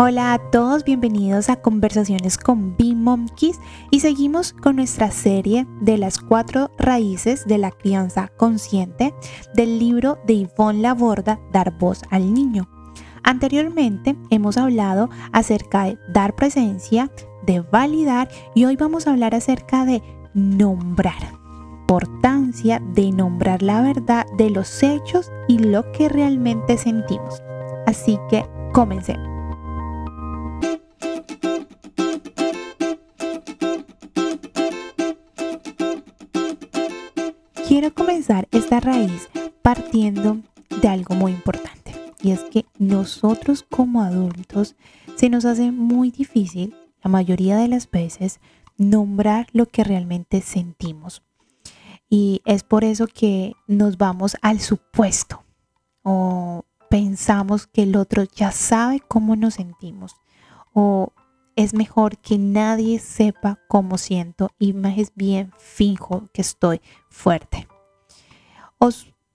Hola 0.00 0.32
a 0.32 0.38
todos, 0.38 0.84
bienvenidos 0.84 1.48
a 1.48 1.56
Conversaciones 1.56 2.38
con 2.38 2.76
B-Monkeys 2.76 3.58
y 3.90 3.98
seguimos 3.98 4.52
con 4.52 4.76
nuestra 4.76 5.10
serie 5.10 5.66
de 5.80 5.98
las 5.98 6.20
cuatro 6.20 6.70
raíces 6.78 7.44
de 7.48 7.58
la 7.58 7.72
crianza 7.72 8.28
consciente 8.36 9.12
del 9.54 9.80
libro 9.80 10.20
de 10.24 10.46
Yvonne 10.46 10.82
Laborda, 10.82 11.40
Dar 11.52 11.76
voz 11.76 12.02
al 12.10 12.32
niño. 12.32 12.68
Anteriormente 13.24 14.16
hemos 14.30 14.56
hablado 14.56 15.10
acerca 15.32 15.86
de 15.86 15.98
dar 16.12 16.36
presencia, 16.36 17.10
de 17.44 17.58
validar 17.58 18.28
y 18.54 18.66
hoy 18.66 18.76
vamos 18.76 19.08
a 19.08 19.10
hablar 19.10 19.34
acerca 19.34 19.84
de 19.84 20.00
nombrar. 20.32 21.34
Importancia 21.80 22.80
de 22.94 23.10
nombrar 23.10 23.62
la 23.62 23.82
verdad 23.82 24.26
de 24.36 24.50
los 24.50 24.80
hechos 24.80 25.32
y 25.48 25.58
lo 25.58 25.90
que 25.90 26.08
realmente 26.08 26.78
sentimos. 26.78 27.42
Así 27.84 28.16
que 28.30 28.46
comencemos. 28.72 29.37
Esta 38.28 38.78
raíz 38.78 39.30
partiendo 39.62 40.36
de 40.82 40.88
algo 40.88 41.14
muy 41.14 41.32
importante 41.32 41.94
y 42.20 42.32
es 42.32 42.40
que 42.42 42.66
nosotros 42.78 43.62
como 43.62 44.02
adultos 44.02 44.76
se 45.16 45.30
nos 45.30 45.46
hace 45.46 45.72
muy 45.72 46.10
difícil 46.10 46.76
la 47.02 47.08
mayoría 47.08 47.56
de 47.56 47.68
las 47.68 47.90
veces 47.90 48.40
nombrar 48.76 49.46
lo 49.52 49.64
que 49.64 49.82
realmente 49.82 50.42
sentimos. 50.42 51.22
Y 52.10 52.42
es 52.44 52.64
por 52.64 52.84
eso 52.84 53.06
que 53.06 53.54
nos 53.66 53.96
vamos 53.96 54.36
al 54.42 54.60
supuesto 54.60 55.42
o 56.02 56.66
pensamos 56.90 57.66
que 57.66 57.84
el 57.84 57.96
otro 57.96 58.24
ya 58.24 58.52
sabe 58.52 59.00
cómo 59.00 59.36
nos 59.36 59.54
sentimos 59.54 60.16
o 60.74 61.14
es 61.56 61.72
mejor 61.72 62.18
que 62.18 62.36
nadie 62.36 62.98
sepa 62.98 63.58
cómo 63.68 63.96
siento 63.96 64.50
y 64.58 64.74
más 64.74 65.12
bien 65.14 65.50
finjo 65.56 66.28
que 66.34 66.42
estoy 66.42 66.82
fuerte. 67.08 67.66
O 68.78 68.90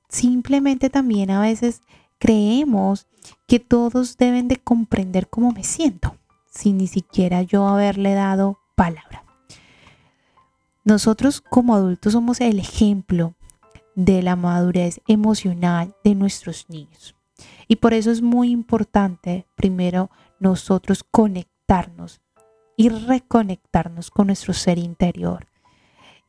simplemente 0.10 0.90
también 0.90 1.32
a 1.32 1.42
veces 1.42 1.82
creemos 2.20 3.08
que 3.48 3.60
todos 3.60 4.18
deben 4.18 4.48
de 4.48 4.58
comprender 4.58 5.30
cómo 5.30 5.52
me 5.52 5.64
siento, 5.64 6.16
sin 6.50 6.78
ni 6.78 6.88
siquiera 6.88 7.42
yo 7.42 7.68
haberle 7.68 8.14
dado 8.14 8.60
palabra. 8.76 9.24
Nosotros 10.86 11.42
como 11.42 11.76
adultos 11.76 12.14
somos 12.14 12.42
el 12.42 12.60
ejemplo 12.60 13.36
de 13.96 14.22
la 14.22 14.36
madurez 14.36 15.02
emocional 15.08 15.96
de 16.04 16.16
nuestros 16.16 16.70
niños. 16.70 17.16
Y 17.68 17.78
por 17.78 17.94
eso 17.94 18.12
es 18.12 18.22
muy 18.22 18.52
importante 18.52 19.46
primero 19.56 20.10
nosotros 20.40 21.04
conectar 21.04 21.54
y 22.76 22.90
reconectarnos 22.90 24.12
con 24.12 24.28
nuestro 24.28 24.54
ser 24.54 24.78
interior 24.78 25.48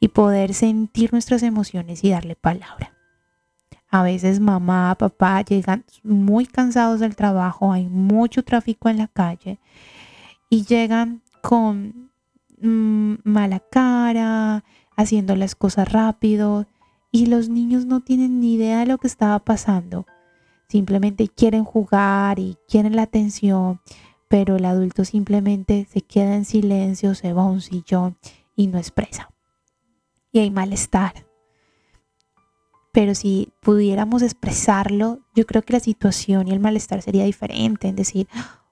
y 0.01 0.09
poder 0.09 0.55
sentir 0.55 1.13
nuestras 1.13 1.43
emociones 1.43 2.05
y 2.05 2.11
darle 2.11 2.37
palabra. 2.37 2.94
A 3.95 4.03
veces 4.03 4.41
mamá, 4.41 4.97
papá 4.99 5.43
llegan 5.43 5.85
muy 6.03 6.47
cansados 6.47 6.99
del 6.99 7.15
trabajo, 7.15 7.71
hay 7.71 7.87
mucho 7.87 8.43
tráfico 8.43 8.89
en 8.89 8.99
la 8.99 9.07
calle 9.07 9.61
y 10.51 10.65
llegan 10.65 11.23
con 11.41 12.11
mm, 12.61 13.15
mala 13.23 13.61
cara, 13.61 14.65
haciendo 14.97 15.37
las 15.37 15.55
cosas 15.55 15.93
rápido 15.93 16.67
y 17.13 17.27
los 17.27 17.49
niños 17.49 17.87
no 17.87 18.01
tienen 18.01 18.41
ni 18.41 18.55
idea 18.55 18.81
de 18.81 18.87
lo 18.87 18.99
que 18.99 19.07
estaba 19.07 19.39
pasando. 19.39 20.07
Simplemente 20.69 21.29
quieren 21.29 21.63
jugar 21.63 22.41
y 22.41 22.57
quieren 22.69 22.97
la 22.97 23.03
atención, 23.03 23.81
pero 24.27 24.57
el 24.57 24.65
adulto 24.65 25.05
simplemente 25.05 25.87
se 25.89 26.01
queda 26.01 26.35
en 26.35 26.47
silencio, 26.47 27.15
se 27.15 27.33
va 27.33 27.43
a 27.43 27.47
un 27.47 27.61
sillón 27.61 28.17
y 28.57 28.67
no 28.67 28.77
expresa. 28.79 29.31
Y 30.33 30.41
hay 30.41 30.51
malestar. 30.51 31.15
Pero 32.95 33.17
si 33.17 33.53
pudiéramos 33.61 34.23
expresarlo, 34.23 35.19
yo 35.35 35.47
creo 35.47 35.63
que 35.63 35.73
la 35.73 35.81
situación 35.81 36.47
y 36.47 36.53
el 36.53 36.61
malestar 36.61 37.03
sería 37.03 37.25
diferente. 37.25 37.89
En 37.89 37.97
decir, 37.97 38.29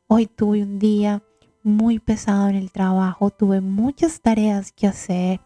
hoy 0.07 0.27
tuve 0.27 0.63
un 0.63 0.79
día 0.79 1.25
muy 1.65 1.99
pesado 1.99 2.49
en 2.49 2.55
el 2.55 2.71
trabajo, 2.71 3.31
tuve 3.31 3.61
muchas 3.61 4.21
tareas 4.21 4.71
que 4.71 4.87
hacer 4.87 5.41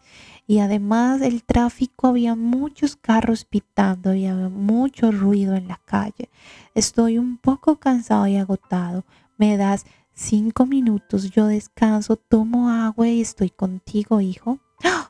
y 0.45 0.59
además 0.59 1.21
el 1.21 1.43
tráfico 1.43 2.09
había 2.09 2.35
muchos 2.35 2.95
carros 2.95 3.45
pitando 3.45 4.13
y 4.13 4.27
había 4.27 4.49
mucho 4.49 5.11
ruido 5.11 5.55
en 5.55 5.67
la 5.67 5.81
calle. 5.83 6.29
Estoy 6.75 7.17
un 7.17 7.39
poco 7.39 7.77
cansado 7.77 8.27
y 8.27 8.37
agotado. 8.37 9.05
Me 9.39 9.57
das 9.57 9.87
cinco 10.13 10.67
minutos 10.67 11.31
yo 11.31 11.47
descanso, 11.47 12.15
tomo 12.15 12.69
agua 12.69 13.07
y 13.07 13.21
estoy 13.21 13.49
contigo, 13.49 14.21
hijo. 14.21 14.59
¡Ah! 14.83 15.09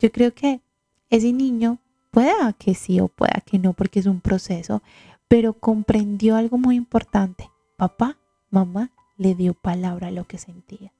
Yo 0.00 0.10
creo 0.10 0.34
que 0.34 0.60
ese 1.08 1.32
niño 1.32 1.78
pueda 2.14 2.52
que 2.52 2.76
sí 2.76 3.00
o 3.00 3.08
pueda 3.08 3.42
que 3.44 3.58
no, 3.58 3.72
porque 3.72 3.98
es 3.98 4.06
un 4.06 4.20
proceso, 4.20 4.82
pero 5.26 5.52
comprendió 5.52 6.36
algo 6.36 6.58
muy 6.58 6.76
importante. 6.76 7.50
Papá, 7.76 8.18
mamá 8.50 8.92
le 9.16 9.34
dio 9.34 9.52
palabra 9.52 10.08
a 10.08 10.12
lo 10.12 10.24
que 10.24 10.38
sentía. 10.38 10.92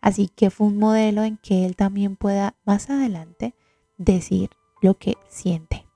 Así 0.00 0.28
que 0.28 0.48
fue 0.48 0.68
un 0.68 0.78
modelo 0.78 1.24
en 1.24 1.38
que 1.38 1.66
él 1.66 1.74
también 1.74 2.14
pueda 2.14 2.54
más 2.64 2.88
adelante 2.88 3.54
decir 3.98 4.50
lo 4.80 4.96
que 4.96 5.16
siente. 5.28 5.86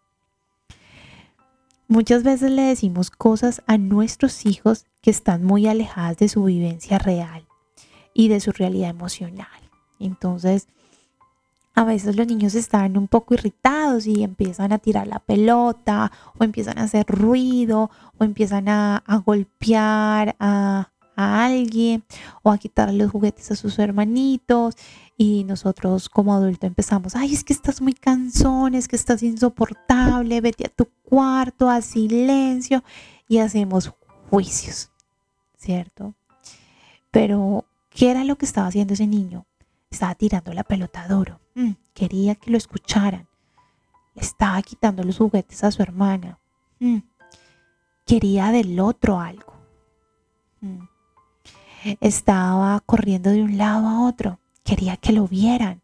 Muchas 1.86 2.24
veces 2.24 2.50
le 2.50 2.62
decimos 2.62 3.12
cosas 3.12 3.62
a 3.68 3.78
nuestros 3.78 4.44
hijos 4.44 4.86
que 5.02 5.10
están 5.12 5.44
muy 5.44 5.68
alejadas 5.68 6.16
de 6.16 6.28
su 6.28 6.42
vivencia 6.42 6.98
real 6.98 7.46
y 8.12 8.26
de 8.26 8.40
su 8.40 8.50
realidad 8.50 8.90
emocional. 8.90 9.70
Entonces, 10.00 10.66
a 11.74 11.84
veces 11.84 12.14
los 12.16 12.26
niños 12.26 12.54
están 12.54 12.96
un 12.96 13.08
poco 13.08 13.34
irritados 13.34 14.06
y 14.06 14.22
empiezan 14.22 14.72
a 14.72 14.78
tirar 14.78 15.08
la 15.08 15.18
pelota 15.18 16.12
o 16.38 16.44
empiezan 16.44 16.78
a 16.78 16.84
hacer 16.84 17.04
ruido 17.06 17.90
o 18.16 18.24
empiezan 18.24 18.68
a, 18.68 19.02
golpear 19.26 20.36
a, 20.38 20.90
alguien 21.16 22.04
o 22.42 22.50
a 22.50 22.58
quitarle 22.58 22.98
los 22.98 23.10
juguetes 23.10 23.50
a 23.50 23.56
sus 23.56 23.78
hermanitos 23.78 24.76
y 25.16 25.44
nosotros 25.44 26.08
como 26.08 26.34
adultos 26.34 26.66
empezamos, 26.66 27.14
ay, 27.14 27.32
es 27.34 27.44
que 27.44 27.52
estás 27.52 27.80
muy 27.80 27.94
cansón, 27.94 28.74
es 28.74 28.88
que 28.88 28.96
estás 28.96 29.22
insoportable, 29.22 30.40
vete 30.40 30.66
a 30.66 30.70
tu 30.70 30.88
cuarto, 31.04 31.70
a 31.70 31.82
silencio 31.82 32.82
y 33.28 33.38
hacemos 33.38 33.92
juicios, 34.28 34.90
¿cierto? 35.56 36.14
Pero, 37.12 37.64
¿qué 37.90 38.10
era 38.10 38.24
lo 38.24 38.36
que 38.36 38.46
estaba 38.46 38.66
haciendo 38.66 38.94
ese 38.94 39.06
niño? 39.06 39.46
Estaba 39.94 40.15
tirando 40.16 40.53
la 40.53 40.65
pelota 40.65 41.06
duro, 41.06 41.41
mm, 41.55 41.71
quería 41.94 42.34
que 42.34 42.50
lo 42.50 42.56
escucharan, 42.56 43.28
estaba 44.16 44.60
quitando 44.62 45.05
los 45.05 45.19
juguetes 45.19 45.62
a 45.62 45.71
su 45.71 45.82
hermana, 45.82 46.41
mm, 46.81 46.99
quería 48.05 48.50
del 48.50 48.81
otro 48.81 49.21
algo. 49.21 49.55
Mm. 50.60 50.88
Estaba 52.00 52.81
corriendo 52.81 53.31
de 53.31 53.43
un 53.43 53.56
lado 53.56 53.87
a 53.87 54.06
otro 54.06 54.41
quería 54.65 54.97
que 54.97 55.12
lo 55.12 55.28
vieran. 55.28 55.82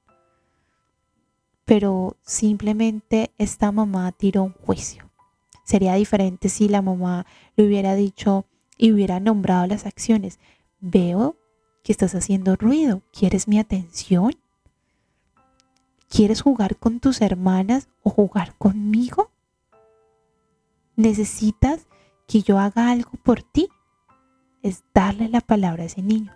Pero 1.65 2.17
simplemente 2.23 3.31
esta 3.39 3.71
mamá 3.71 4.11
tiró 4.11 4.43
un 4.43 4.55
juicio. 4.55 5.09
Sería 5.63 5.95
diferente 5.95 6.49
si 6.49 6.69
la 6.69 6.83
mamá 6.83 7.27
le 7.55 7.65
hubiera 7.65 7.95
dicho 7.95 8.47
y 8.77 8.91
hubiera 8.91 9.21
nombrado 9.21 9.69
las 9.69 9.87
acciones. 9.87 10.41
Veo 10.81 11.37
que 11.83 11.93
estás 11.93 12.15
haciendo 12.15 12.57
ruido. 12.57 13.03
¿Quieres 13.13 13.49
mi 13.49 13.59
atención? 13.59 14.35
¿Quieres 16.09 16.41
jugar 16.41 16.77
con 16.77 17.01
tus 17.01 17.21
hermanas 17.21 17.89
o 18.03 18.11
jugar 18.11 18.55
conmigo? 18.59 19.31
¿Necesitas 20.97 21.87
que 22.27 22.43
yo 22.43 22.59
haga 22.59 22.91
algo 22.91 23.13
por 23.23 23.43
ti? 23.43 23.69
Es 24.63 24.83
darle 24.93 25.29
la 25.29 25.41
palabra 25.41 25.85
a 25.85 25.87
ese 25.87 26.03
niño. 26.03 26.33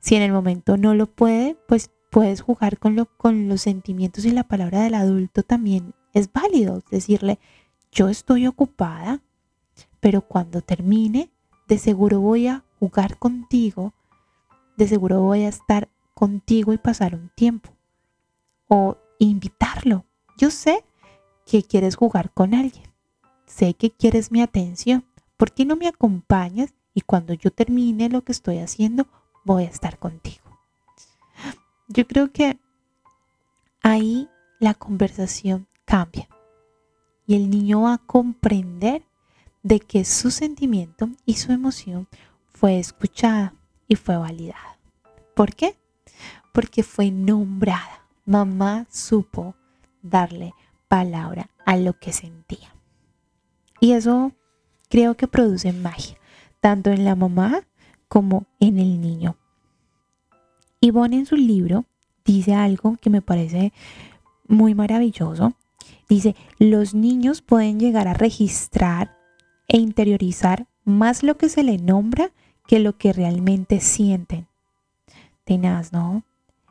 Si 0.00 0.14
en 0.14 0.22
el 0.22 0.32
momento 0.32 0.76
no 0.76 0.94
lo 0.94 1.06
puede, 1.06 1.56
pues 1.66 1.90
puedes 2.10 2.40
jugar 2.40 2.78
con, 2.78 2.96
lo, 2.96 3.06
con 3.06 3.48
los 3.48 3.62
sentimientos 3.62 4.24
y 4.24 4.30
la 4.30 4.44
palabra 4.44 4.82
del 4.82 4.94
adulto 4.94 5.42
también 5.42 5.94
es 6.12 6.32
válido. 6.32 6.82
Decirle, 6.90 7.38
yo 7.92 8.08
estoy 8.08 8.46
ocupada, 8.46 9.22
pero 10.00 10.22
cuando 10.22 10.60
termine, 10.60 11.30
de 11.68 11.78
seguro 11.78 12.20
voy 12.20 12.46
a 12.48 12.64
jugar 12.78 13.18
contigo, 13.18 13.94
de 14.76 14.88
seguro 14.88 15.22
voy 15.22 15.44
a 15.44 15.48
estar 15.48 15.88
contigo 16.14 16.72
y 16.72 16.78
pasar 16.78 17.14
un 17.14 17.30
tiempo. 17.34 17.70
O 18.68 18.96
invitarlo. 19.18 20.04
Yo 20.36 20.50
sé 20.50 20.84
que 21.46 21.62
quieres 21.62 21.96
jugar 21.96 22.32
con 22.32 22.54
alguien. 22.54 22.92
Sé 23.46 23.74
que 23.74 23.90
quieres 23.90 24.32
mi 24.32 24.42
atención. 24.42 25.04
¿Por 25.36 25.52
qué 25.52 25.64
no 25.64 25.76
me 25.76 25.88
acompañas? 25.88 26.74
Y 26.94 27.02
cuando 27.02 27.34
yo 27.34 27.50
termine 27.50 28.08
lo 28.08 28.22
que 28.22 28.32
estoy 28.32 28.58
haciendo, 28.58 29.06
voy 29.44 29.64
a 29.64 29.68
estar 29.68 29.98
contigo. 29.98 30.42
Yo 31.88 32.06
creo 32.06 32.32
que 32.32 32.58
ahí 33.82 34.28
la 34.58 34.74
conversación 34.74 35.68
cambia 35.84 36.28
y 37.26 37.36
el 37.36 37.50
niño 37.50 37.82
va 37.82 37.94
a 37.94 37.98
comprender 37.98 39.04
de 39.62 39.80
que 39.80 40.04
su 40.04 40.30
sentimiento 40.30 41.08
y 41.24 41.34
su 41.34 41.52
emoción 41.52 42.08
fue 42.48 42.78
escuchada 42.78 43.54
y 43.88 43.96
fue 43.96 44.16
validada. 44.16 44.78
¿Por 45.34 45.54
qué? 45.54 45.76
Porque 46.52 46.82
fue 46.82 47.10
nombrada. 47.10 48.06
Mamá 48.24 48.86
supo 48.90 49.54
darle 50.02 50.52
palabra 50.88 51.50
a 51.64 51.76
lo 51.76 51.98
que 51.98 52.12
sentía. 52.12 52.74
Y 53.80 53.92
eso 53.92 54.32
creo 54.88 55.16
que 55.16 55.28
produce 55.28 55.72
magia, 55.72 56.16
tanto 56.60 56.90
en 56.90 57.04
la 57.04 57.14
mamá 57.14 57.62
como 58.08 58.46
en 58.60 58.78
el 58.78 59.00
niño. 59.00 59.36
Yvonne 60.80 61.18
en 61.18 61.26
su 61.26 61.36
libro 61.36 61.84
dice 62.24 62.54
algo 62.54 62.96
que 63.00 63.10
me 63.10 63.22
parece 63.22 63.72
muy 64.48 64.74
maravilloso. 64.74 65.54
Dice, 66.08 66.36
los 66.58 66.94
niños 66.94 67.42
pueden 67.42 67.80
llegar 67.80 68.08
a 68.08 68.14
registrar 68.14 69.16
e 69.68 69.78
interiorizar 69.78 70.66
más 70.84 71.22
lo 71.22 71.36
que 71.36 71.48
se 71.48 71.64
le 71.64 71.78
nombra 71.78 72.30
que 72.66 72.78
lo 72.78 72.96
que 72.96 73.12
realmente 73.12 73.80
sienten. 73.80 74.46
Tenaz, 75.44 75.92
¿no? 75.92 76.24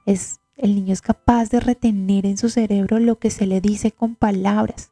Es, 0.06 0.40
el 0.58 0.76
niño 0.76 0.94
es 0.94 1.02
capaz 1.02 1.50
de 1.50 1.60
retener 1.60 2.26
en 2.26 2.38
su 2.38 2.50
cerebro 2.50 3.00
lo 3.00 3.20
que 3.20 3.30
se 3.30 3.46
le 3.46 3.62
dice 3.62 3.92
con 3.92 4.16
palabras, 4.16 4.92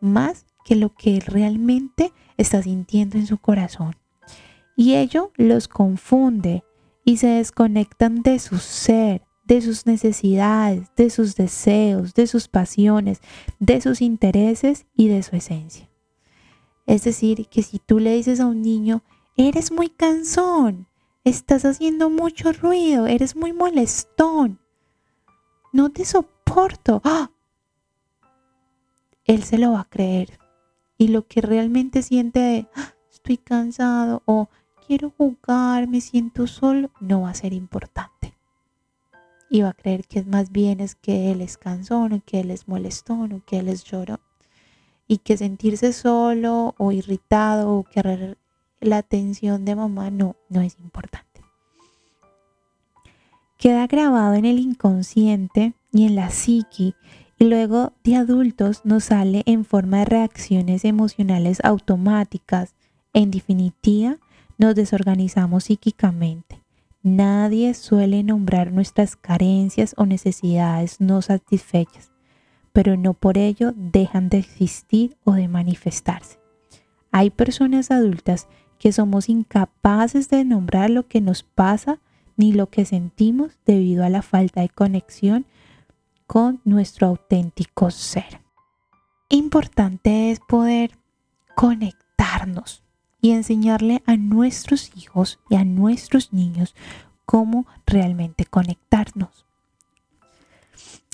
más 0.00 0.46
que 0.64 0.76
lo 0.76 0.94
que 0.94 1.20
realmente 1.20 2.12
está 2.36 2.62
sintiendo 2.62 3.16
en 3.16 3.26
su 3.26 3.38
corazón. 3.38 3.96
Y 4.76 4.94
ello 4.94 5.32
los 5.36 5.66
confunde 5.66 6.62
y 7.04 7.16
se 7.16 7.26
desconectan 7.28 8.22
de 8.22 8.38
su 8.38 8.58
ser, 8.58 9.22
de 9.44 9.62
sus 9.62 9.86
necesidades, 9.86 10.88
de 10.94 11.10
sus 11.10 11.34
deseos, 11.34 12.14
de 12.14 12.26
sus 12.26 12.48
pasiones, 12.48 13.20
de 13.58 13.80
sus 13.80 14.02
intereses 14.02 14.86
y 14.94 15.08
de 15.08 15.22
su 15.22 15.34
esencia. 15.34 15.88
Es 16.86 17.04
decir, 17.04 17.46
que 17.48 17.62
si 17.62 17.78
tú 17.78 17.98
le 17.98 18.14
dices 18.14 18.40
a 18.40 18.46
un 18.46 18.62
niño, 18.62 19.02
eres 19.46 19.70
muy 19.70 19.88
cansón, 19.88 20.88
estás 21.22 21.64
haciendo 21.64 22.10
mucho 22.10 22.52
ruido, 22.52 23.06
eres 23.06 23.36
muy 23.36 23.52
molestón, 23.52 24.58
no 25.72 25.90
te 25.90 26.04
soporto, 26.04 27.00
¡Ah! 27.04 27.30
él 29.24 29.44
se 29.44 29.58
lo 29.58 29.72
va 29.72 29.82
a 29.82 29.88
creer. 29.88 30.38
Y 31.00 31.08
lo 31.08 31.28
que 31.28 31.40
realmente 31.40 32.02
siente 32.02 32.40
de, 32.40 32.68
¡Ah! 32.74 32.94
estoy 33.12 33.36
cansado 33.36 34.22
o 34.24 34.48
quiero 34.84 35.10
jugar, 35.16 35.86
me 35.86 36.00
siento 36.00 36.48
solo, 36.48 36.90
no 37.00 37.22
va 37.22 37.30
a 37.30 37.34
ser 37.34 37.52
importante. 37.52 38.34
Y 39.48 39.62
va 39.62 39.68
a 39.68 39.74
creer 39.74 40.04
que 40.08 40.24
más 40.24 40.50
bien 40.50 40.80
es 40.80 40.96
que 40.96 41.30
él 41.30 41.42
es 41.42 41.56
cansón, 41.56 42.12
o 42.12 42.22
que 42.26 42.40
él 42.40 42.50
es 42.50 42.66
molestón, 42.66 43.32
o 43.32 43.44
que 43.46 43.60
él 43.60 43.68
es 43.68 43.84
llorón. 43.84 44.20
Y 45.06 45.18
que 45.18 45.36
sentirse 45.36 45.92
solo 45.92 46.74
o 46.76 46.92
irritado 46.92 47.70
o 47.70 47.84
querer 47.84 48.36
la 48.80 48.98
atención 48.98 49.64
de 49.64 49.76
mamá 49.76 50.10
no, 50.10 50.36
no 50.48 50.60
es 50.60 50.76
importante. 50.78 51.42
Queda 53.56 53.86
grabado 53.86 54.34
en 54.34 54.44
el 54.44 54.58
inconsciente 54.58 55.74
y 55.92 56.06
en 56.06 56.14
la 56.14 56.30
psiqui 56.30 56.94
y 57.38 57.44
luego 57.44 57.92
de 58.04 58.16
adultos 58.16 58.82
nos 58.84 59.04
sale 59.04 59.42
en 59.46 59.64
forma 59.64 59.98
de 59.98 60.04
reacciones 60.04 60.84
emocionales 60.84 61.58
automáticas. 61.64 62.74
En 63.12 63.30
definitiva, 63.30 64.18
nos 64.58 64.74
desorganizamos 64.74 65.64
psíquicamente. 65.64 66.62
Nadie 67.02 67.74
suele 67.74 68.22
nombrar 68.24 68.72
nuestras 68.72 69.16
carencias 69.16 69.94
o 69.96 70.04
necesidades 70.04 71.00
no 71.00 71.22
satisfechas, 71.22 72.10
pero 72.72 72.96
no 72.96 73.14
por 73.14 73.38
ello 73.38 73.72
dejan 73.76 74.28
de 74.28 74.38
existir 74.38 75.16
o 75.24 75.32
de 75.32 75.48
manifestarse. 75.48 76.38
Hay 77.12 77.30
personas 77.30 77.90
adultas 77.90 78.48
que 78.78 78.92
somos 78.92 79.28
incapaces 79.28 80.28
de 80.28 80.44
nombrar 80.44 80.90
lo 80.90 81.06
que 81.06 81.20
nos 81.20 81.42
pasa 81.42 81.98
ni 82.36 82.52
lo 82.52 82.70
que 82.70 82.84
sentimos 82.84 83.58
debido 83.66 84.04
a 84.04 84.08
la 84.08 84.22
falta 84.22 84.60
de 84.60 84.68
conexión 84.68 85.46
con 86.26 86.60
nuestro 86.64 87.08
auténtico 87.08 87.90
ser. 87.90 88.40
Importante 89.28 90.30
es 90.30 90.40
poder 90.40 90.92
conectarnos 91.54 92.82
y 93.20 93.32
enseñarle 93.32 94.02
a 94.06 94.16
nuestros 94.16 94.92
hijos 94.96 95.40
y 95.50 95.56
a 95.56 95.64
nuestros 95.64 96.32
niños 96.32 96.74
cómo 97.24 97.66
realmente 97.86 98.44
conectarnos. 98.46 99.44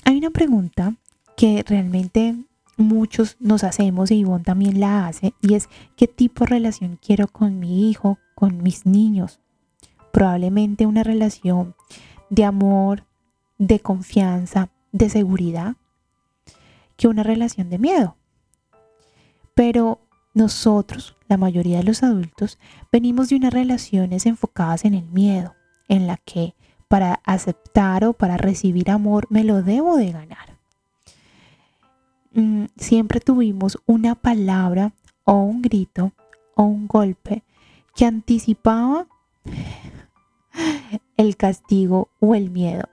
Hay 0.05 0.17
una 0.17 0.29
pregunta 0.29 0.95
que 1.35 1.63
realmente 1.67 2.35
muchos 2.77 3.37
nos 3.39 3.63
hacemos 3.63 4.11
y 4.11 4.15
Ivonne 4.15 4.43
también 4.43 4.79
la 4.79 5.07
hace 5.07 5.33
y 5.41 5.53
es 5.53 5.69
¿qué 5.95 6.07
tipo 6.07 6.43
de 6.43 6.51
relación 6.51 6.99
quiero 7.01 7.27
con 7.27 7.59
mi 7.59 7.89
hijo, 7.89 8.19
con 8.35 8.61
mis 8.61 8.85
niños? 8.85 9.39
Probablemente 10.11 10.85
una 10.85 11.03
relación 11.03 11.75
de 12.29 12.45
amor, 12.45 13.05
de 13.57 13.79
confianza, 13.79 14.69
de 14.91 15.09
seguridad, 15.09 15.75
que 16.97 17.07
una 17.07 17.23
relación 17.23 17.69
de 17.69 17.79
miedo. 17.79 18.15
Pero 19.53 19.99
nosotros, 20.33 21.15
la 21.27 21.37
mayoría 21.37 21.77
de 21.77 21.83
los 21.83 22.03
adultos, 22.03 22.59
venimos 22.91 23.29
de 23.29 23.37
unas 23.37 23.53
relaciones 23.53 24.25
enfocadas 24.25 24.85
en 24.85 24.93
el 24.93 25.05
miedo, 25.09 25.55
en 25.87 26.07
la 26.07 26.17
que 26.17 26.55
para 26.87 27.21
aceptar 27.25 28.05
o 28.05 28.13
para 28.13 28.37
recibir 28.37 28.91
amor 28.91 29.27
me 29.29 29.43
lo 29.43 29.61
debo 29.61 29.97
de 29.97 30.11
ganar. 30.11 30.54
Siempre 32.85 33.19
tuvimos 33.19 33.79
una 33.87 34.13
palabra 34.13 34.93
o 35.23 35.33
un 35.39 35.63
grito 35.63 36.11
o 36.53 36.65
un 36.65 36.85
golpe 36.85 37.41
que 37.95 38.05
anticipaba 38.05 39.07
el 41.17 41.35
castigo 41.35 42.09
o 42.19 42.35
el 42.35 42.51
miedo. 42.51 42.83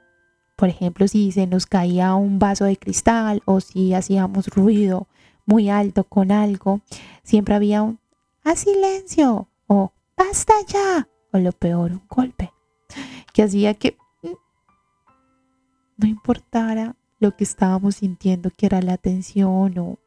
Por 0.56 0.70
ejemplo, 0.70 1.06
si 1.08 1.30
se 1.30 1.46
nos 1.46 1.66
caía 1.66 2.14
un 2.14 2.38
vaso 2.38 2.64
de 2.64 2.78
cristal 2.78 3.42
o 3.44 3.60
si 3.60 3.92
hacíamos 3.92 4.46
ruido 4.46 5.08
muy 5.44 5.68
alto 5.68 6.04
con 6.04 6.32
algo, 6.32 6.80
siempre 7.22 7.54
había 7.54 7.82
un 7.82 8.00
¡a 8.44 8.56
silencio! 8.56 9.50
o 9.66 9.92
¡basta 10.16 10.54
ya! 10.68 11.06
o 11.34 11.38
lo 11.38 11.52
peor, 11.52 11.92
un 11.92 12.02
golpe, 12.08 12.50
que 13.34 13.42
hacía 13.42 13.74
que 13.74 13.98
mm, 14.22 14.28
no 15.98 16.08
importara 16.08 16.96
lo 17.22 17.36
que 17.36 17.44
estábamos 17.44 17.96
sintiendo, 17.96 18.50
que 18.50 18.66
era 18.66 18.82
la 18.82 18.94
atención 18.94 19.78
o 19.78 19.98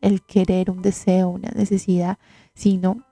el 0.00 0.22
querer, 0.22 0.70
un 0.70 0.82
deseo, 0.82 1.28
una 1.28 1.50
necesidad, 1.50 2.18
sino 2.54 3.04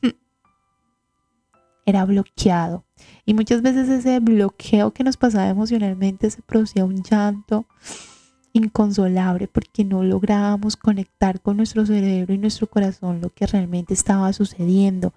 era 1.84 2.04
bloqueado. 2.04 2.84
Y 3.26 3.34
muchas 3.34 3.60
veces 3.62 3.88
ese 3.88 4.20
bloqueo 4.20 4.92
que 4.92 5.04
nos 5.04 5.16
pasaba 5.16 5.48
emocionalmente 5.48 6.30
se 6.30 6.40
producía 6.42 6.84
un 6.84 7.02
llanto, 7.02 7.66
inconsolable 8.52 9.48
porque 9.48 9.84
no 9.84 10.02
lográbamos 10.02 10.76
conectar 10.76 11.40
con 11.40 11.56
nuestro 11.58 11.84
cerebro 11.84 12.32
y 12.32 12.38
nuestro 12.38 12.66
corazón 12.66 13.20
lo 13.20 13.30
que 13.30 13.46
realmente 13.46 13.94
estaba 13.94 14.32
sucediendo 14.32 15.12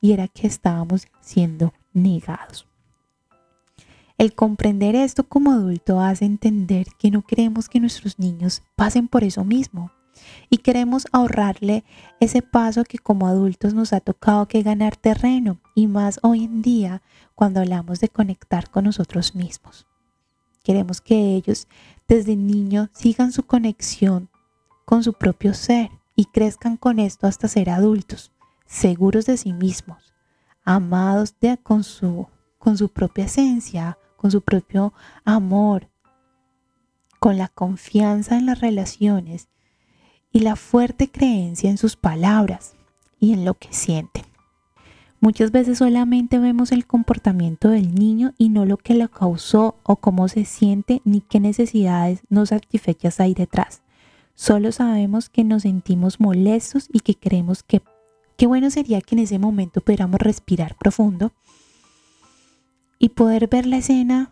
y 0.00 0.12
era 0.12 0.28
que 0.28 0.46
estábamos 0.46 1.06
siendo 1.20 1.74
negados. 1.92 2.69
El 4.20 4.34
comprender 4.34 4.96
esto 4.96 5.24
como 5.24 5.50
adulto 5.50 5.98
hace 5.98 6.26
entender 6.26 6.88
que 6.98 7.10
no 7.10 7.22
queremos 7.22 7.70
que 7.70 7.80
nuestros 7.80 8.18
niños 8.18 8.62
pasen 8.76 9.08
por 9.08 9.24
eso 9.24 9.46
mismo 9.46 9.92
y 10.50 10.58
queremos 10.58 11.06
ahorrarle 11.10 11.84
ese 12.20 12.42
paso 12.42 12.84
que 12.84 12.98
como 12.98 13.26
adultos 13.26 13.72
nos 13.72 13.94
ha 13.94 14.00
tocado 14.00 14.46
que 14.46 14.62
ganar 14.62 14.94
terreno 14.94 15.58
y 15.74 15.86
más 15.86 16.20
hoy 16.22 16.44
en 16.44 16.60
día 16.60 17.00
cuando 17.34 17.60
hablamos 17.60 18.00
de 18.00 18.10
conectar 18.10 18.68
con 18.68 18.84
nosotros 18.84 19.34
mismos. 19.34 19.86
Queremos 20.62 21.00
que 21.00 21.34
ellos 21.34 21.66
desde 22.06 22.36
niños 22.36 22.90
sigan 22.92 23.32
su 23.32 23.44
conexión 23.44 24.28
con 24.84 25.02
su 25.02 25.14
propio 25.14 25.54
ser 25.54 25.92
y 26.14 26.26
crezcan 26.26 26.76
con 26.76 26.98
esto 26.98 27.26
hasta 27.26 27.48
ser 27.48 27.70
adultos, 27.70 28.32
seguros 28.66 29.24
de 29.24 29.38
sí 29.38 29.54
mismos, 29.54 30.12
amados 30.62 31.36
de, 31.40 31.56
con, 31.56 31.84
su, 31.84 32.26
con 32.58 32.76
su 32.76 32.90
propia 32.90 33.24
esencia, 33.24 33.96
con 34.20 34.30
su 34.30 34.42
propio 34.42 34.92
amor, 35.24 35.88
con 37.18 37.38
la 37.38 37.48
confianza 37.48 38.36
en 38.36 38.44
las 38.44 38.60
relaciones 38.60 39.48
y 40.30 40.40
la 40.40 40.56
fuerte 40.56 41.10
creencia 41.10 41.70
en 41.70 41.78
sus 41.78 41.96
palabras 41.96 42.74
y 43.18 43.32
en 43.32 43.46
lo 43.46 43.54
que 43.54 43.72
sienten. 43.72 44.24
Muchas 45.20 45.52
veces 45.52 45.78
solamente 45.78 46.38
vemos 46.38 46.70
el 46.70 46.86
comportamiento 46.86 47.70
del 47.70 47.94
niño 47.94 48.34
y 48.36 48.50
no 48.50 48.66
lo 48.66 48.76
que 48.76 48.94
lo 48.94 49.10
causó 49.10 49.76
o 49.84 49.96
cómo 49.96 50.28
se 50.28 50.44
siente 50.44 51.00
ni 51.06 51.22
qué 51.22 51.40
necesidades 51.40 52.20
no 52.28 52.44
satisfechas 52.44 53.20
hay 53.20 53.32
detrás. 53.32 53.80
Solo 54.34 54.70
sabemos 54.70 55.30
que 55.30 55.44
nos 55.44 55.62
sentimos 55.62 56.20
molestos 56.20 56.88
y 56.92 57.00
que 57.00 57.14
creemos 57.14 57.62
que 57.62 57.80
qué 58.36 58.46
bueno 58.46 58.70
sería 58.70 59.00
que 59.00 59.14
en 59.14 59.20
ese 59.20 59.38
momento 59.38 59.80
pudiéramos 59.80 60.20
respirar 60.20 60.76
profundo 60.76 61.32
y 63.00 63.08
poder 63.08 63.48
ver 63.48 63.66
la 63.66 63.78
escena 63.78 64.30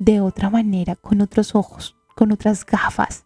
de 0.00 0.20
otra 0.20 0.50
manera, 0.50 0.96
con 0.96 1.20
otros 1.20 1.54
ojos, 1.54 1.94
con 2.16 2.32
otras 2.32 2.66
gafas 2.66 3.24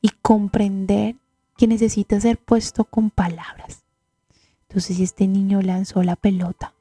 y 0.00 0.10
comprender 0.22 1.16
que 1.56 1.66
necesita 1.66 2.20
ser 2.20 2.38
puesto 2.38 2.84
con 2.84 3.10
palabras 3.10 3.82
entonces, 4.72 4.96
si 4.96 5.02
este 5.02 5.28
niño 5.28 5.60
lanzó 5.60 6.02
la 6.02 6.16
pelota 6.16 6.72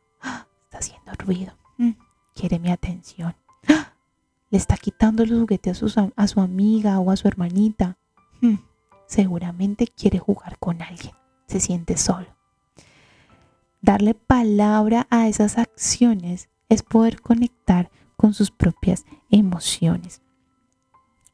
haciendo 0.72 1.12
ruido. 1.20 1.58
Mm, 1.78 1.92
quiere 2.34 2.58
mi 2.58 2.72
atención. 2.72 3.36
Le 4.50 4.58
está 4.58 4.78
quitando 4.78 5.25
los 5.25 5.42
juguetes 5.42 5.84
a 5.84 5.88
su, 5.90 6.12
a 6.16 6.28
su 6.28 6.40
amiga 6.40 7.01
o 7.01 7.12
a 7.12 7.18
su 7.18 7.28
hermanita. 7.28 7.98
Mm, 8.40 8.56
seguramente 9.08 9.88
quiere 9.88 10.20
jugar 10.20 10.58
con 10.58 10.82
alguien. 10.82 11.13
Se 11.48 11.60
siente 11.60 11.98
solo. 11.98 12.28
Darle 13.81 14.13
palabra 14.13 15.07
a 15.09 15.27
esas 15.27 15.57
acciones 15.57 16.50
es 16.69 16.83
poder 16.83 17.19
conectar 17.19 17.89
con 18.15 18.35
sus 18.35 18.51
propias 18.51 19.05
emociones. 19.31 20.21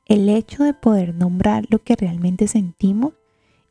El 0.05 0.29
hecho 0.29 0.63
de 0.63 0.73
poder 0.73 1.13
nombrar 1.13 1.65
lo 1.69 1.83
que 1.83 1.97
realmente 1.97 2.47
sentimos 2.47 3.13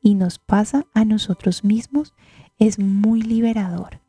y 0.02 0.14
nos 0.14 0.38
pasa 0.38 0.84
a 0.92 1.06
nosotros 1.06 1.64
mismos 1.64 2.12
es 2.58 2.78
muy 2.78 3.22
liberador. 3.22 4.00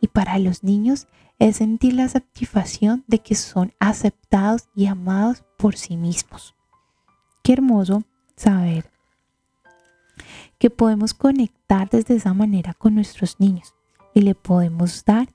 Y 0.00 0.06
para 0.06 0.38
los 0.38 0.62
niños 0.62 1.08
es 1.40 1.56
sentir 1.56 1.94
la 1.94 2.08
satisfacción 2.08 3.02
de 3.08 3.18
que 3.18 3.34
son 3.34 3.72
aceptados 3.80 4.68
y 4.76 4.86
amados 4.86 5.42
por 5.56 5.74
sí 5.74 5.96
mismos. 5.96 6.54
Qué 7.42 7.54
hermoso 7.54 8.04
saber 8.36 8.88
que 10.58 10.70
podemos 10.70 11.14
conectar 11.14 11.90
desde 11.90 12.14
esa 12.14 12.32
manera 12.32 12.74
con 12.74 12.94
nuestros 12.94 13.40
niños 13.40 13.74
y 14.18 14.20
le 14.20 14.34
podemos 14.34 15.04
dar 15.04 15.32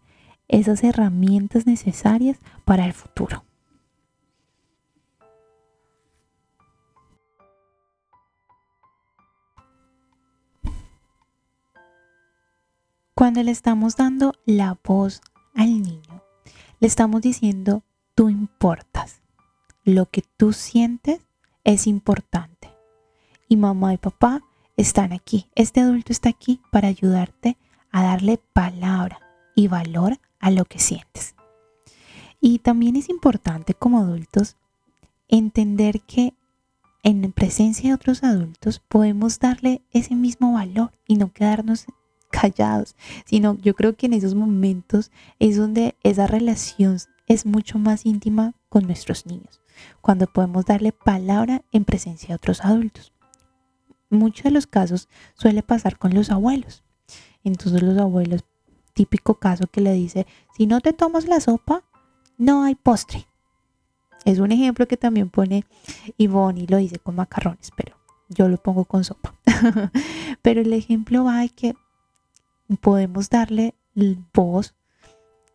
esas 0.49 0.83
herramientas 0.83 1.65
necesarias 1.65 2.37
para 2.65 2.85
el 2.85 2.91
futuro. 2.91 3.45
Cuando 13.15 13.41
le 13.41 13.51
estamos 13.51 13.95
dando 13.95 14.33
la 14.45 14.77
voz 14.83 15.21
al 15.55 15.81
niño, 15.81 16.21
le 16.81 16.87
estamos 16.87 17.21
diciendo, 17.21 17.85
tú 18.15 18.27
importas. 18.27 19.21
Lo 19.85 20.07
que 20.07 20.23
tú 20.35 20.51
sientes 20.51 21.21
es 21.63 21.87
importante. 21.87 22.69
Y 23.47 23.55
mamá 23.55 23.93
y 23.93 23.97
papá 23.97 24.41
están 24.75 25.13
aquí. 25.13 25.47
Este 25.55 25.79
adulto 25.79 26.11
está 26.11 26.27
aquí 26.27 26.59
para 26.69 26.89
ayudarte 26.89 27.55
a 27.93 28.03
darle 28.03 28.41
palabra 28.51 29.19
y 29.55 29.69
valor 29.69 30.19
a 30.39 30.51
lo 30.51 30.65
que 30.65 30.79
sientes. 30.79 31.35
Y 32.41 32.59
también 32.59 32.97
es 32.97 33.07
importante 33.07 33.73
como 33.73 33.99
adultos 33.99 34.57
entender 35.29 36.01
que 36.01 36.33
en 37.03 37.31
presencia 37.31 37.89
de 37.89 37.95
otros 37.95 38.23
adultos 38.23 38.79
podemos 38.79 39.39
darle 39.39 39.81
ese 39.91 40.15
mismo 40.15 40.53
valor 40.53 40.91
y 41.07 41.15
no 41.15 41.31
quedarnos 41.31 41.85
callados, 42.31 42.95
sino 43.25 43.57
yo 43.59 43.75
creo 43.75 43.95
que 43.95 44.07
en 44.07 44.13
esos 44.13 44.35
momentos 44.35 45.11
es 45.39 45.55
donde 45.55 45.95
esa 46.03 46.27
relación 46.27 46.97
es 47.27 47.45
mucho 47.45 47.77
más 47.77 48.05
íntima 48.05 48.53
con 48.69 48.85
nuestros 48.85 49.25
niños, 49.25 49.61
cuando 50.01 50.27
podemos 50.27 50.65
darle 50.65 50.91
palabra 50.91 51.63
en 51.71 51.85
presencia 51.85 52.29
de 52.29 52.35
otros 52.35 52.61
adultos. 52.61 53.13
Muchos 54.09 54.45
de 54.45 54.51
los 54.51 54.67
casos 54.67 55.09
suele 55.35 55.61
pasar 55.63 55.97
con 55.97 56.13
los 56.13 56.31
abuelos. 56.31 56.83
Entonces 57.43 57.81
los 57.81 57.97
abuelos 57.97 58.43
típico 58.93 59.35
caso 59.35 59.67
que 59.67 59.81
le 59.81 59.93
dice, 59.93 60.27
si 60.55 60.67
no 60.67 60.81
te 60.81 60.93
tomas 60.93 61.27
la 61.27 61.39
sopa, 61.39 61.83
no 62.37 62.63
hay 62.63 62.75
postre. 62.75 63.27
Es 64.25 64.39
un 64.39 64.51
ejemplo 64.51 64.87
que 64.87 64.97
también 64.97 65.29
pone 65.29 65.65
Ivonne 66.17 66.61
y 66.61 66.67
lo 66.67 66.77
dice 66.77 66.99
con 66.99 67.15
macarrones, 67.15 67.71
pero 67.75 67.95
yo 68.29 68.47
lo 68.47 68.57
pongo 68.57 68.85
con 68.85 69.03
sopa. 69.03 69.35
pero 70.41 70.61
el 70.61 70.71
ejemplo 70.73 71.25
va 71.25 71.39
de 71.39 71.49
que 71.49 71.75
podemos 72.81 73.29
darle 73.29 73.75
voz 74.33 74.73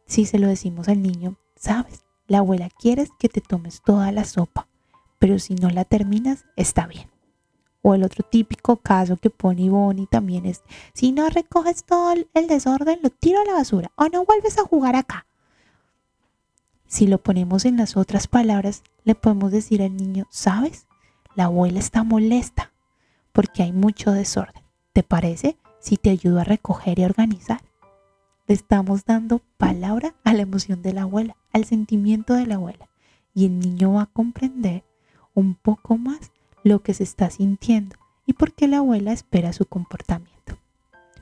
si 0.06 0.24
se 0.24 0.38
lo 0.38 0.48
decimos 0.48 0.88
al 0.88 1.02
niño, 1.02 1.36
sabes, 1.56 2.04
la 2.26 2.38
abuela 2.38 2.70
quiere 2.70 3.08
que 3.18 3.28
te 3.28 3.40
tomes 3.40 3.82
toda 3.82 4.10
la 4.12 4.24
sopa, 4.24 4.66
pero 5.18 5.38
si 5.38 5.54
no 5.54 5.68
la 5.70 5.84
terminas, 5.84 6.46
está 6.56 6.86
bien. 6.86 7.08
O 7.88 7.94
el 7.94 8.04
otro 8.04 8.22
típico 8.22 8.76
caso 8.76 9.16
que 9.16 9.30
pone 9.30 9.70
Bonnie 9.70 10.06
también 10.06 10.44
es, 10.44 10.62
si 10.92 11.10
no 11.10 11.30
recoges 11.30 11.84
todo 11.84 12.12
el 12.34 12.46
desorden, 12.46 12.98
lo 13.02 13.08
tiro 13.08 13.40
a 13.40 13.46
la 13.46 13.54
basura 13.54 13.90
o 13.96 14.08
no 14.08 14.26
vuelves 14.26 14.58
a 14.58 14.64
jugar 14.64 14.94
acá. 14.94 15.24
Si 16.86 17.06
lo 17.06 17.16
ponemos 17.16 17.64
en 17.64 17.78
las 17.78 17.96
otras 17.96 18.26
palabras, 18.26 18.82
le 19.04 19.14
podemos 19.14 19.52
decir 19.52 19.80
al 19.80 19.96
niño, 19.96 20.26
¿sabes? 20.28 20.86
La 21.34 21.44
abuela 21.44 21.78
está 21.78 22.04
molesta 22.04 22.74
porque 23.32 23.62
hay 23.62 23.72
mucho 23.72 24.12
desorden. 24.12 24.62
¿Te 24.92 25.02
parece 25.02 25.56
si 25.80 25.96
te 25.96 26.10
ayudo 26.10 26.40
a 26.40 26.44
recoger 26.44 26.98
y 26.98 27.04
organizar? 27.04 27.62
Le 28.48 28.54
estamos 28.54 29.06
dando 29.06 29.40
palabra 29.56 30.14
a 30.24 30.34
la 30.34 30.42
emoción 30.42 30.82
de 30.82 30.92
la 30.92 31.02
abuela, 31.04 31.38
al 31.54 31.64
sentimiento 31.64 32.34
de 32.34 32.44
la 32.44 32.56
abuela. 32.56 32.90
Y 33.32 33.46
el 33.46 33.58
niño 33.58 33.94
va 33.94 34.02
a 34.02 34.12
comprender 34.12 34.84
un 35.32 35.54
poco 35.54 35.96
más 35.96 36.32
lo 36.68 36.82
que 36.82 36.94
se 36.94 37.02
está 37.02 37.30
sintiendo 37.30 37.96
y 38.26 38.34
por 38.34 38.52
qué 38.52 38.68
la 38.68 38.78
abuela 38.78 39.12
espera 39.12 39.52
su 39.52 39.64
comportamiento. 39.64 40.58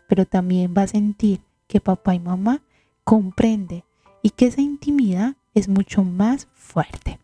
Pero 0.08 0.26
también 0.26 0.74
va 0.76 0.82
a 0.82 0.88
sentir 0.88 1.40
que 1.68 1.80
papá 1.80 2.14
y 2.14 2.20
mamá 2.20 2.62
comprende 3.04 3.84
y 4.22 4.30
que 4.30 4.46
esa 4.46 4.60
intimidad 4.60 5.36
es 5.54 5.68
mucho 5.68 6.02
más 6.02 6.48
fuerte. 6.52 7.20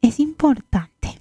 Es 0.00 0.20
importante 0.20 1.18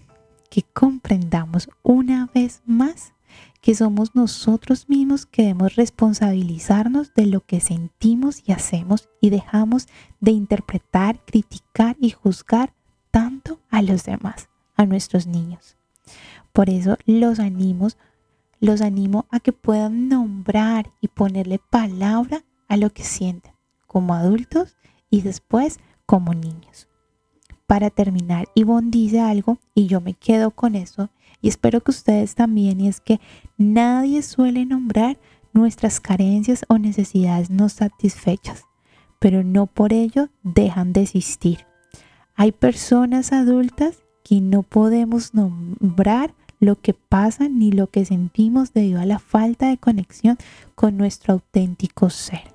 que 0.50 0.62
comprendamos 0.62 1.70
una 1.82 2.30
vez 2.34 2.62
más 2.66 3.14
que 3.62 3.74
somos 3.74 4.14
nosotros 4.14 4.90
mismos 4.90 5.26
que 5.26 5.44
debemos 5.44 5.76
responsabilizarnos 5.76 7.14
de 7.16 7.26
lo 7.26 7.42
que 7.42 7.62
sentimos 7.62 8.44
y 8.46 8.52
hacemos 8.52 9.10
y 9.22 9.30
dejamos 9.32 9.88
de 10.20 10.32
interpretar, 10.32 11.24
criticar 11.26 11.96
y 12.00 12.12
juzgar 12.12 12.74
tanto 13.10 13.60
a 13.70 13.82
los 13.82 14.04
demás 14.04 14.50
a 14.76 14.86
nuestros 14.86 15.28
niños. 15.28 15.78
Por 16.52 16.70
eso 16.70 16.98
los 17.06 17.40
animo, 17.40 17.88
los 18.60 18.82
animo 18.82 19.26
a 19.30 19.40
que 19.40 19.54
puedan 19.54 20.10
nombrar 20.10 20.92
y 21.02 21.08
ponerle 21.08 21.60
palabra 21.70 22.44
a 22.68 22.78
lo 22.78 22.92
que 22.92 23.04
sienten 23.04 23.54
como 23.88 24.16
adultos 24.16 24.76
y 25.10 25.22
después 25.22 25.80
como 26.06 26.34
niños. 26.34 26.88
Para 27.68 27.90
terminar, 27.90 28.48
Ivonne 28.56 28.92
dice 28.92 29.20
algo 29.20 29.58
y 29.74 29.88
yo 29.88 30.02
me 30.02 30.14
quedo 30.14 30.52
con 30.52 30.76
eso 30.76 31.10
y 31.42 31.48
espero 31.48 31.82
que 31.82 31.92
ustedes 31.92 32.36
también 32.36 32.82
y 32.82 32.88
es 32.88 33.00
que 33.00 33.20
nadie 33.58 34.22
suele 34.22 34.66
nombrar 34.66 35.18
nuestras 35.54 36.00
carencias 36.00 36.66
o 36.68 36.78
necesidades 36.78 37.50
no 37.50 37.70
satisfechas, 37.70 38.66
pero 39.20 39.44
no 39.44 39.68
por 39.68 39.94
ello 39.94 40.30
dejan 40.44 40.94
de 40.94 41.04
existir. 41.04 41.66
Hay 42.36 42.52
personas 42.52 43.32
adultas 43.32 44.03
que 44.24 44.42
no 44.42 44.64
podemos 44.64 45.34
nombrar 45.34 46.34
lo 46.60 46.80
que 46.80 46.94
pasa 46.94 47.50
ni 47.50 47.72
lo 47.72 47.88
que 47.88 48.06
sentimos 48.06 48.74
debido 48.74 49.00
a 49.00 49.06
la 49.06 49.20
falta 49.20 49.70
de 49.70 49.78
conexión 49.78 50.38
con 50.76 50.98
nuestro 50.98 51.34
auténtico 51.34 52.10
ser. 52.10 52.54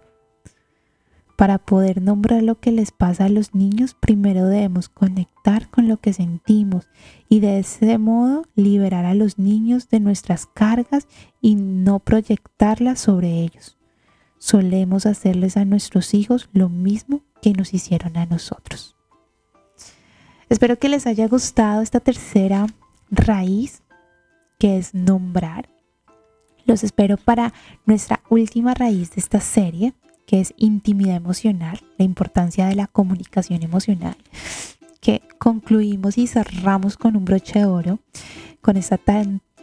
Para 1.39 1.59
poder 1.59 2.03
nombrar 2.03 2.43
lo 2.43 2.59
que 2.59 2.73
les 2.73 2.91
pasa 2.91 3.27
a 3.27 3.29
los 3.29 3.55
niños, 3.55 3.95
primero 3.95 4.47
debemos 4.47 4.89
conectar 4.89 5.69
con 5.69 5.87
lo 5.87 5.99
que 5.99 6.13
sentimos 6.13 6.89
y 7.29 7.39
de 7.39 7.61
ese 7.61 7.97
modo 7.97 8.43
liberar 8.57 9.05
a 9.05 9.15
los 9.15 9.39
niños 9.39 9.89
de 9.89 10.01
nuestras 10.01 10.47
cargas 10.47 11.07
y 11.41 11.55
no 11.55 12.01
proyectarlas 12.01 12.99
sobre 12.99 13.43
ellos. 13.43 13.77
Solemos 14.39 15.07
hacerles 15.07 15.57
a 15.57 15.65
nuestros 15.65 16.13
hijos 16.13 16.49
lo 16.53 16.69
mismo 16.69 17.23
que 17.41 17.53
nos 17.53 17.73
hicieron 17.73 18.17
a 18.17 18.27
nosotros. 18.27 18.98
Espero 20.49 20.79
que 20.79 20.89
les 20.89 21.07
haya 21.07 21.29
gustado 21.29 21.83
esta 21.83 22.01
tercera 22.01 22.67
raíz 23.11 23.83
que 24.59 24.79
es 24.79 24.95
nombrar. 24.95 25.69
Los 26.65 26.85
espero 26.85 27.17
para 27.19 27.53
nuestra 27.85 28.23
última 28.31 28.73
raíz 28.75 29.11
de 29.11 29.21
esta 29.21 29.41
serie, 29.41 29.93
que 30.27 30.41
es 30.41 30.55
intimidad 30.57 31.17
emocional, 31.17 31.81
la 31.99 32.05
importancia 32.05 32.67
de 32.67 32.77
la 32.77 32.87
comunicación 32.87 33.63
emocional, 33.63 34.17
que 35.01 35.23
concluimos 35.39 36.17
y 36.17 36.27
cerramos 36.27 36.97
con 36.97 37.17
un 37.17 37.25
broche 37.25 37.61
de 37.61 37.67
oro, 37.67 37.99
con 38.63 38.77
esta 38.77 38.99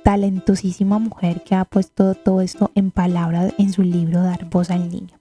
talentosísima 0.03 0.99
mujer 0.99 1.43
que 1.43 1.55
ha 1.55 1.65
puesto 1.65 2.13
todo 2.13 2.41
esto 2.41 2.71
en 2.75 2.91
palabras 2.91 3.53
en 3.57 3.73
su 3.73 3.81
libro 3.81 4.21
Dar 4.21 4.45
voz 4.45 4.69
al 4.69 4.89
niño. 4.89 5.19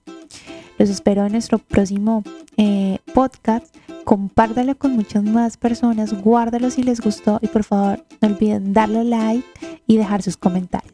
Los 0.77 0.89
espero 0.89 1.25
en 1.25 1.31
nuestro 1.31 1.59
próximo 1.59 2.23
eh, 2.57 2.99
podcast 3.13 3.75
compártalo 4.05 4.77
con 4.77 4.91
muchas 4.95 5.23
más 5.23 5.57
personas, 5.57 6.13
guárdalo 6.13 6.69
si 6.69 6.83
les 6.83 7.01
gustó 7.01 7.39
y 7.41 7.47
por 7.47 7.63
favor 7.63 8.05
no 8.21 8.29
olviden 8.29 8.71
darle 8.71 9.03
like 9.03 9.43
y 9.87 9.97
dejar 9.97 10.21
sus 10.21 10.37
comentarios. 10.37 10.93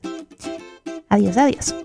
Adiós, 1.10 1.38
adiós. 1.38 1.76